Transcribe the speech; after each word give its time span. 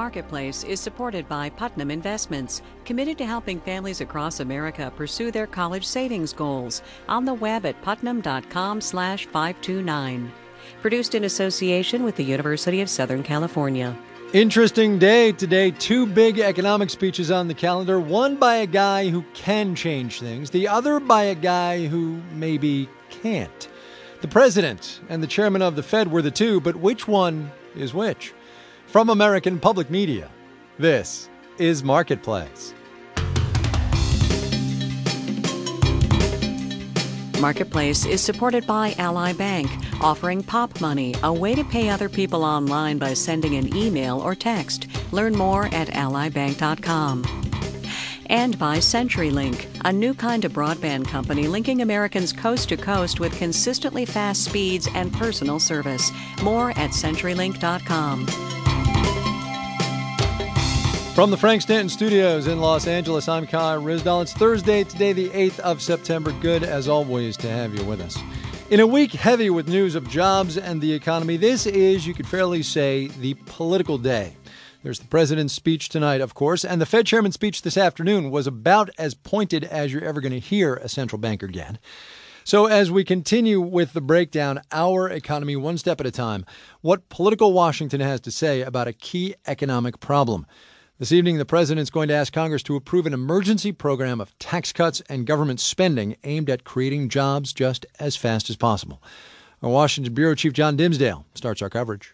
Marketplace 0.00 0.64
is 0.64 0.80
supported 0.80 1.28
by 1.28 1.50
Putnam 1.50 1.90
Investments, 1.90 2.62
committed 2.86 3.18
to 3.18 3.26
helping 3.26 3.60
families 3.60 4.00
across 4.00 4.40
America 4.40 4.90
pursue 4.96 5.30
their 5.30 5.46
college 5.46 5.86
savings 5.86 6.32
goals. 6.32 6.80
On 7.06 7.26
the 7.26 7.34
web 7.34 7.66
at 7.66 7.82
putnam.com/slash-five-two-nine. 7.82 10.32
Produced 10.80 11.14
in 11.14 11.24
association 11.24 12.02
with 12.02 12.16
the 12.16 12.24
University 12.24 12.80
of 12.80 12.88
Southern 12.88 13.22
California. 13.22 13.94
Interesting 14.32 14.98
day 14.98 15.32
today. 15.32 15.70
Two 15.72 16.06
big 16.06 16.38
economic 16.38 16.88
speeches 16.88 17.30
on 17.30 17.46
the 17.46 17.52
calendar. 17.52 18.00
One 18.00 18.36
by 18.36 18.54
a 18.54 18.66
guy 18.66 19.10
who 19.10 19.22
can 19.34 19.74
change 19.74 20.18
things, 20.18 20.48
the 20.48 20.66
other 20.66 20.98
by 20.98 21.24
a 21.24 21.34
guy 21.34 21.88
who 21.88 22.22
maybe 22.32 22.88
can't. 23.10 23.68
The 24.22 24.28
president 24.28 25.02
and 25.10 25.22
the 25.22 25.26
chairman 25.26 25.60
of 25.60 25.76
the 25.76 25.82
Fed 25.82 26.10
were 26.10 26.22
the 26.22 26.30
two, 26.30 26.58
but 26.62 26.76
which 26.76 27.06
one 27.06 27.52
is 27.76 27.92
which? 27.92 28.32
From 28.90 29.08
American 29.10 29.60
Public 29.60 29.88
Media, 29.88 30.28
this 30.76 31.30
is 31.58 31.84
Marketplace. 31.84 32.74
Marketplace 37.40 38.04
is 38.04 38.20
supported 38.20 38.66
by 38.66 38.96
Ally 38.98 39.32
Bank, 39.32 39.70
offering 40.00 40.42
Pop 40.42 40.80
Money, 40.80 41.14
a 41.22 41.32
way 41.32 41.54
to 41.54 41.62
pay 41.62 41.88
other 41.88 42.08
people 42.08 42.42
online 42.42 42.98
by 42.98 43.14
sending 43.14 43.54
an 43.54 43.76
email 43.76 44.18
or 44.18 44.34
text. 44.34 44.88
Learn 45.12 45.36
more 45.36 45.66
at 45.66 45.86
allybank.com. 45.90 47.24
And 48.26 48.58
by 48.58 48.78
CenturyLink, 48.78 49.68
a 49.84 49.92
new 49.92 50.14
kind 50.14 50.44
of 50.44 50.52
broadband 50.52 51.06
company 51.06 51.46
linking 51.46 51.82
Americans 51.82 52.32
coast 52.32 52.70
to 52.70 52.76
coast 52.76 53.20
with 53.20 53.38
consistently 53.38 54.04
fast 54.04 54.44
speeds 54.44 54.88
and 54.96 55.12
personal 55.12 55.60
service. 55.60 56.10
More 56.42 56.70
at 56.70 56.90
CenturyLink.com. 56.90 58.59
From 61.14 61.32
the 61.32 61.36
Frank 61.36 61.60
Stanton 61.60 61.88
Studios 61.88 62.46
in 62.46 62.60
Los 62.60 62.86
Angeles, 62.86 63.28
I'm 63.28 63.44
Kai 63.44 63.74
Ryssdal. 63.74 64.22
It's 64.22 64.32
Thursday, 64.32 64.84
today, 64.84 65.12
the 65.12 65.28
8th 65.30 65.58
of 65.58 65.82
September. 65.82 66.30
Good, 66.40 66.62
as 66.62 66.86
always, 66.86 67.36
to 67.38 67.50
have 67.50 67.74
you 67.74 67.84
with 67.84 68.00
us. 68.00 68.16
In 68.70 68.78
a 68.78 68.86
week 68.86 69.12
heavy 69.12 69.50
with 69.50 69.68
news 69.68 69.96
of 69.96 70.08
jobs 70.08 70.56
and 70.56 70.80
the 70.80 70.92
economy, 70.92 71.36
this 71.36 71.66
is, 71.66 72.06
you 72.06 72.14
could 72.14 72.28
fairly 72.28 72.62
say, 72.62 73.08
the 73.08 73.34
political 73.46 73.98
day. 73.98 74.36
There's 74.84 75.00
the 75.00 75.08
president's 75.08 75.52
speech 75.52 75.88
tonight, 75.88 76.20
of 76.20 76.34
course, 76.34 76.64
and 76.64 76.80
the 76.80 76.86
Fed 76.86 77.06
chairman's 77.06 77.34
speech 77.34 77.62
this 77.62 77.76
afternoon 77.76 78.30
was 78.30 78.46
about 78.46 78.88
as 78.96 79.12
pointed 79.12 79.64
as 79.64 79.92
you're 79.92 80.04
ever 80.04 80.20
going 80.20 80.32
to 80.32 80.38
hear 80.38 80.76
a 80.76 80.88
central 80.88 81.18
banker 81.18 81.48
get. 81.48 81.78
So, 82.44 82.66
as 82.66 82.90
we 82.90 83.04
continue 83.04 83.60
with 83.60 83.92
the 83.92 84.00
breakdown, 84.00 84.62
our 84.72 85.08
economy 85.08 85.56
one 85.56 85.76
step 85.76 86.00
at 86.00 86.06
a 86.06 86.10
time, 86.10 86.46
what 86.80 87.08
political 87.10 87.52
Washington 87.52 88.00
has 88.00 88.20
to 88.22 88.30
say 88.30 88.62
about 88.62 88.88
a 88.88 88.94
key 88.94 89.34
economic 89.46 90.00
problem. 90.00 90.46
This 91.00 91.12
evening, 91.12 91.38
the 91.38 91.46
president 91.46 91.80
is 91.80 91.88
going 91.88 92.08
to 92.08 92.14
ask 92.14 92.30
Congress 92.30 92.62
to 92.64 92.76
approve 92.76 93.06
an 93.06 93.14
emergency 93.14 93.72
program 93.72 94.20
of 94.20 94.38
tax 94.38 94.70
cuts 94.70 95.00
and 95.08 95.26
government 95.26 95.58
spending 95.58 96.14
aimed 96.24 96.50
at 96.50 96.62
creating 96.62 97.08
jobs 97.08 97.54
just 97.54 97.86
as 97.98 98.16
fast 98.16 98.50
as 98.50 98.56
possible. 98.56 99.02
Our 99.62 99.70
Washington 99.70 100.12
Bureau 100.12 100.34
Chief 100.34 100.52
John 100.52 100.76
Dimsdale 100.76 101.24
starts 101.32 101.62
our 101.62 101.70
coverage. 101.70 102.12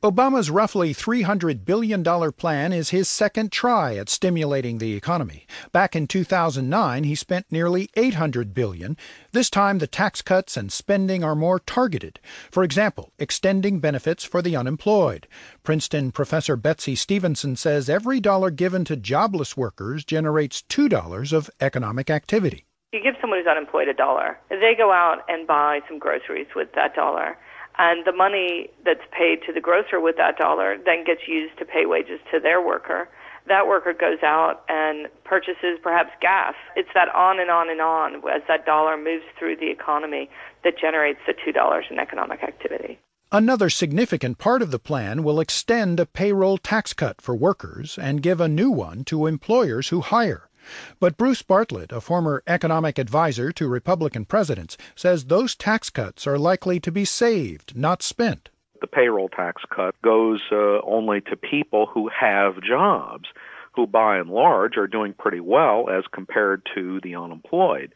Obama's 0.00 0.48
roughly 0.48 0.94
$300 0.94 1.64
billion 1.64 2.04
plan 2.04 2.72
is 2.72 2.90
his 2.90 3.08
second 3.08 3.50
try 3.50 3.96
at 3.96 4.08
stimulating 4.08 4.78
the 4.78 4.94
economy. 4.94 5.44
Back 5.72 5.96
in 5.96 6.06
2009, 6.06 7.02
he 7.02 7.16
spent 7.16 7.46
nearly 7.50 7.88
$800 7.96 8.54
billion. 8.54 8.96
This 9.32 9.50
time, 9.50 9.78
the 9.78 9.88
tax 9.88 10.22
cuts 10.22 10.56
and 10.56 10.70
spending 10.70 11.24
are 11.24 11.34
more 11.34 11.58
targeted. 11.58 12.20
For 12.48 12.62
example, 12.62 13.12
extending 13.18 13.80
benefits 13.80 14.22
for 14.22 14.40
the 14.40 14.54
unemployed. 14.54 15.26
Princeton 15.64 16.12
professor 16.12 16.54
Betsey 16.54 16.94
Stevenson 16.94 17.56
says 17.56 17.90
every 17.90 18.20
dollar 18.20 18.52
given 18.52 18.84
to 18.84 18.94
jobless 18.94 19.56
workers 19.56 20.04
generates 20.04 20.62
$2 20.62 21.32
of 21.32 21.50
economic 21.60 22.08
activity. 22.08 22.66
You 22.92 23.02
give 23.02 23.16
someone 23.20 23.40
who's 23.40 23.48
unemployed 23.48 23.88
a 23.88 23.94
dollar, 23.94 24.38
they 24.48 24.74
go 24.78 24.92
out 24.92 25.24
and 25.28 25.44
buy 25.44 25.80
some 25.88 25.98
groceries 25.98 26.46
with 26.54 26.68
that 26.76 26.94
dollar 26.94 27.36
and 27.78 28.04
the 28.04 28.12
money 28.12 28.68
that's 28.84 29.06
paid 29.16 29.40
to 29.46 29.52
the 29.52 29.60
grocer 29.60 30.00
with 30.00 30.16
that 30.16 30.36
dollar 30.36 30.76
then 30.84 31.04
gets 31.04 31.22
used 31.28 31.56
to 31.58 31.64
pay 31.64 31.86
wages 31.86 32.20
to 32.32 32.40
their 32.40 32.60
worker. 32.60 33.08
That 33.46 33.66
worker 33.66 33.94
goes 33.94 34.22
out 34.22 34.64
and 34.68 35.08
purchases 35.24 35.78
perhaps 35.82 36.10
gas. 36.20 36.54
It's 36.76 36.90
that 36.94 37.08
on 37.14 37.40
and 37.40 37.50
on 37.50 37.70
and 37.70 37.80
on 37.80 38.16
as 38.16 38.42
that 38.48 38.66
dollar 38.66 38.96
moves 38.96 39.24
through 39.38 39.56
the 39.56 39.70
economy 39.70 40.28
that 40.64 40.78
generates 40.78 41.20
the 41.26 41.32
$2 41.32 41.90
in 41.90 41.98
economic 41.98 42.42
activity. 42.42 42.98
Another 43.30 43.70
significant 43.70 44.38
part 44.38 44.62
of 44.62 44.70
the 44.70 44.78
plan 44.78 45.22
will 45.22 45.38
extend 45.38 46.00
a 46.00 46.06
payroll 46.06 46.58
tax 46.58 46.94
cut 46.94 47.20
for 47.20 47.34
workers 47.34 47.98
and 47.98 48.22
give 48.22 48.40
a 48.40 48.48
new 48.48 48.70
one 48.70 49.04
to 49.04 49.26
employers 49.26 49.88
who 49.88 50.00
hire. 50.00 50.47
But 51.00 51.16
Bruce 51.16 51.42
Bartlett, 51.42 51.92
a 51.92 52.00
former 52.00 52.42
economic 52.46 52.98
advisor 52.98 53.52
to 53.52 53.68
Republican 53.68 54.24
presidents, 54.24 54.76
says 54.94 55.24
those 55.24 55.54
tax 55.54 55.90
cuts 55.90 56.26
are 56.26 56.38
likely 56.38 56.80
to 56.80 56.92
be 56.92 57.04
saved, 57.04 57.76
not 57.76 58.02
spent. 58.02 58.50
The 58.80 58.86
payroll 58.86 59.28
tax 59.28 59.62
cut 59.74 59.94
goes 60.02 60.40
uh, 60.52 60.80
only 60.82 61.20
to 61.22 61.36
people 61.36 61.86
who 61.86 62.08
have 62.08 62.62
jobs, 62.62 63.28
who 63.74 63.86
by 63.86 64.18
and 64.18 64.30
large 64.30 64.76
are 64.76 64.86
doing 64.86 65.14
pretty 65.14 65.40
well 65.40 65.88
as 65.90 66.04
compared 66.12 66.66
to 66.74 67.00
the 67.02 67.14
unemployed. 67.16 67.92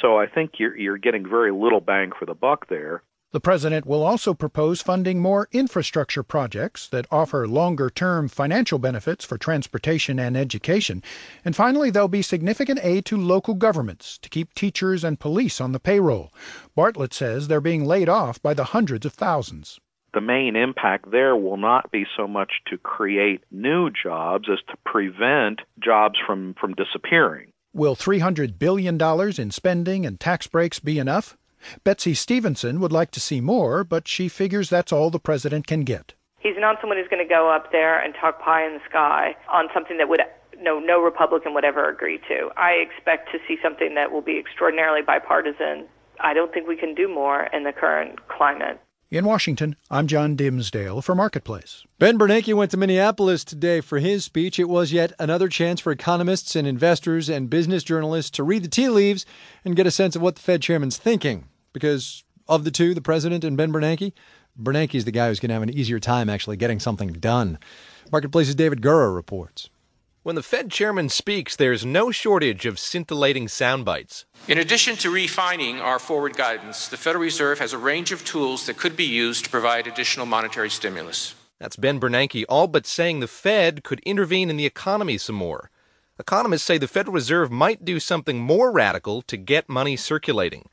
So 0.00 0.18
I 0.18 0.26
think 0.26 0.52
you're, 0.58 0.76
you're 0.76 0.98
getting 0.98 1.28
very 1.28 1.52
little 1.52 1.80
bang 1.80 2.12
for 2.18 2.26
the 2.26 2.34
buck 2.34 2.68
there. 2.68 3.02
The 3.32 3.40
president 3.40 3.86
will 3.86 4.02
also 4.02 4.34
propose 4.34 4.82
funding 4.82 5.20
more 5.20 5.48
infrastructure 5.52 6.24
projects 6.24 6.88
that 6.88 7.06
offer 7.12 7.46
longer 7.46 7.88
term 7.88 8.26
financial 8.26 8.80
benefits 8.80 9.24
for 9.24 9.38
transportation 9.38 10.18
and 10.18 10.36
education. 10.36 11.00
And 11.44 11.54
finally, 11.54 11.90
there'll 11.90 12.08
be 12.08 12.22
significant 12.22 12.80
aid 12.82 13.04
to 13.04 13.16
local 13.16 13.54
governments 13.54 14.18
to 14.18 14.28
keep 14.28 14.52
teachers 14.54 15.04
and 15.04 15.20
police 15.20 15.60
on 15.60 15.70
the 15.70 15.78
payroll. 15.78 16.32
Bartlett 16.74 17.14
says 17.14 17.46
they're 17.46 17.60
being 17.60 17.84
laid 17.84 18.08
off 18.08 18.42
by 18.42 18.52
the 18.52 18.64
hundreds 18.64 19.06
of 19.06 19.12
thousands. 19.12 19.78
The 20.12 20.20
main 20.20 20.56
impact 20.56 21.12
there 21.12 21.36
will 21.36 21.56
not 21.56 21.92
be 21.92 22.06
so 22.16 22.26
much 22.26 22.50
to 22.66 22.78
create 22.78 23.44
new 23.52 23.90
jobs 23.90 24.48
as 24.50 24.58
to 24.70 24.76
prevent 24.84 25.60
jobs 25.78 26.18
from, 26.26 26.54
from 26.54 26.74
disappearing. 26.74 27.52
Will 27.72 27.94
$300 27.94 28.58
billion 28.58 29.00
in 29.40 29.50
spending 29.52 30.04
and 30.04 30.18
tax 30.18 30.48
breaks 30.48 30.80
be 30.80 30.98
enough? 30.98 31.36
Betsey 31.84 32.14
Stevenson 32.14 32.80
would 32.80 32.92
like 32.92 33.10
to 33.12 33.20
see 33.20 33.40
more, 33.40 33.84
but 33.84 34.08
she 34.08 34.28
figures 34.28 34.68
that's 34.68 34.92
all 34.92 35.10
the 35.10 35.18
president 35.18 35.66
can 35.66 35.82
get. 35.82 36.14
He's 36.38 36.56
not 36.56 36.78
someone 36.80 36.96
who's 36.98 37.08
going 37.08 37.22
to 37.22 37.28
go 37.28 37.50
up 37.50 37.70
there 37.70 38.02
and 38.02 38.14
talk 38.14 38.40
pie 38.40 38.66
in 38.66 38.74
the 38.74 38.80
sky 38.88 39.36
on 39.52 39.68
something 39.74 39.98
that 39.98 40.08
would 40.08 40.20
no 40.60 40.78
no 40.78 41.02
Republican 41.02 41.54
would 41.54 41.64
ever 41.64 41.88
agree 41.88 42.18
to. 42.28 42.50
I 42.56 42.72
expect 42.72 43.30
to 43.32 43.38
see 43.46 43.56
something 43.62 43.94
that 43.94 44.12
will 44.12 44.22
be 44.22 44.38
extraordinarily 44.38 45.02
bipartisan. 45.02 45.86
I 46.20 46.34
don't 46.34 46.52
think 46.52 46.66
we 46.66 46.76
can 46.76 46.94
do 46.94 47.08
more 47.08 47.44
in 47.52 47.64
the 47.64 47.72
current 47.72 48.28
climate. 48.28 48.80
In 49.10 49.24
Washington, 49.24 49.74
I'm 49.90 50.06
John 50.06 50.36
Dimsdale 50.36 51.02
for 51.02 51.16
Marketplace. 51.16 51.82
Ben 51.98 52.16
Bernanke 52.16 52.54
went 52.54 52.70
to 52.70 52.76
Minneapolis 52.76 53.42
today 53.42 53.80
for 53.80 53.98
his 53.98 54.24
speech. 54.24 54.56
It 54.56 54.68
was 54.68 54.92
yet 54.92 55.12
another 55.18 55.48
chance 55.48 55.80
for 55.80 55.90
economists 55.90 56.54
and 56.54 56.64
investors 56.64 57.28
and 57.28 57.50
business 57.50 57.82
journalists 57.82 58.30
to 58.30 58.44
read 58.44 58.62
the 58.62 58.68
tea 58.68 58.88
leaves 58.88 59.26
and 59.64 59.74
get 59.74 59.88
a 59.88 59.90
sense 59.90 60.14
of 60.14 60.22
what 60.22 60.36
the 60.36 60.42
Fed 60.42 60.62
chairman's 60.62 60.96
thinking. 60.96 61.48
Because 61.72 62.22
of 62.46 62.62
the 62.62 62.70
two, 62.70 62.94
the 62.94 63.00
president 63.00 63.42
and 63.42 63.56
Ben 63.56 63.72
Bernanke, 63.72 64.12
Bernanke's 64.56 65.04
the 65.04 65.10
guy 65.10 65.26
who's 65.26 65.40
going 65.40 65.48
to 65.48 65.54
have 65.54 65.64
an 65.64 65.76
easier 65.76 65.98
time 65.98 66.30
actually 66.30 66.56
getting 66.56 66.78
something 66.78 67.08
done. 67.14 67.58
Marketplace's 68.12 68.54
David 68.54 68.80
Gura 68.80 69.12
reports. 69.12 69.70
When 70.22 70.36
the 70.36 70.42
Fed 70.42 70.70
chairman 70.70 71.08
speaks, 71.08 71.56
there's 71.56 71.86
no 71.86 72.10
shortage 72.10 72.66
of 72.66 72.78
scintillating 72.78 73.48
sound 73.48 73.86
bites. 73.86 74.26
In 74.46 74.58
addition 74.58 74.96
to 74.96 75.10
refining 75.10 75.80
our 75.80 75.98
forward 75.98 76.36
guidance, 76.36 76.88
the 76.88 76.98
Federal 76.98 77.24
Reserve 77.24 77.58
has 77.58 77.72
a 77.72 77.78
range 77.78 78.12
of 78.12 78.22
tools 78.22 78.66
that 78.66 78.76
could 78.76 78.98
be 78.98 79.06
used 79.06 79.46
to 79.46 79.50
provide 79.50 79.86
additional 79.86 80.26
monetary 80.26 80.68
stimulus. 80.68 81.34
That's 81.58 81.76
Ben 81.76 81.98
Bernanke 81.98 82.44
all 82.50 82.66
but 82.66 82.86
saying 82.86 83.20
the 83.20 83.26
Fed 83.26 83.82
could 83.82 84.00
intervene 84.00 84.50
in 84.50 84.58
the 84.58 84.66
economy 84.66 85.16
some 85.16 85.36
more. 85.36 85.70
Economists 86.18 86.64
say 86.64 86.76
the 86.76 86.86
Federal 86.86 87.14
Reserve 87.14 87.50
might 87.50 87.82
do 87.82 87.98
something 87.98 88.40
more 88.40 88.70
radical 88.70 89.22
to 89.22 89.38
get 89.38 89.70
money 89.70 89.96
circulating. 89.96 90.68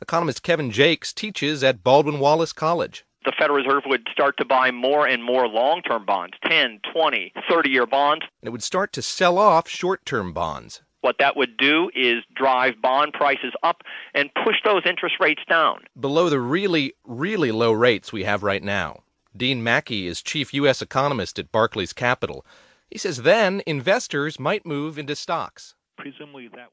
Economist 0.00 0.44
Kevin 0.44 0.70
Jakes 0.70 1.12
teaches 1.12 1.64
at 1.64 1.82
Baldwin 1.82 2.20
Wallace 2.20 2.52
College 2.52 3.04
the 3.24 3.32
Federal 3.38 3.58
Reserve 3.58 3.82
would 3.86 4.06
start 4.12 4.36
to 4.38 4.44
buy 4.44 4.70
more 4.70 5.06
and 5.06 5.22
more 5.22 5.48
long 5.48 5.82
term 5.82 6.04
bonds 6.04 6.34
10, 6.48 6.80
20, 6.92 7.32
30 7.48 7.70
year 7.70 7.86
bonds. 7.86 8.24
And 8.40 8.48
it 8.48 8.50
would 8.50 8.62
start 8.62 8.92
to 8.94 9.02
sell 9.02 9.38
off 9.38 9.68
short 9.68 10.04
term 10.04 10.32
bonds. 10.32 10.82
What 11.02 11.16
that 11.18 11.36
would 11.36 11.56
do 11.56 11.90
is 11.96 12.22
drive 12.34 12.80
bond 12.80 13.12
prices 13.12 13.52
up 13.64 13.82
and 14.14 14.30
push 14.44 14.56
those 14.64 14.82
interest 14.86 15.16
rates 15.18 15.42
down. 15.48 15.80
Below 15.98 16.30
the 16.30 16.38
really, 16.38 16.94
really 17.04 17.50
low 17.50 17.72
rates 17.72 18.12
we 18.12 18.22
have 18.22 18.44
right 18.44 18.62
now. 18.62 19.02
Dean 19.36 19.62
Maki 19.64 20.04
is 20.04 20.22
chief 20.22 20.54
U.S. 20.54 20.80
economist 20.80 21.38
at 21.38 21.50
Barclays 21.50 21.92
Capital. 21.92 22.46
He 22.88 22.98
says 22.98 23.22
then 23.22 23.62
investors 23.66 24.38
might 24.38 24.66
move 24.66 24.96
into 24.96 25.16
stocks. 25.16 25.74
Presumably 25.96 26.48
that 26.48 26.66
will 26.66 26.70